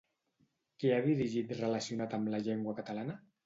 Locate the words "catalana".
2.83-3.23